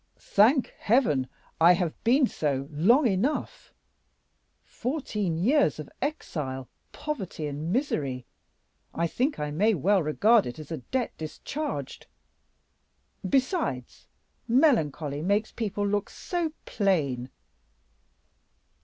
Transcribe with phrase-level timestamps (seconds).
[0.17, 1.27] "Thank Heaven,
[1.59, 3.71] I have been so long enough;
[4.63, 8.25] fourteen years of exile, poverty, and misery,
[8.95, 12.07] I think I may well regard it as a debt discharged;
[13.29, 14.07] besides,
[14.47, 17.29] melancholy makes people look so plain."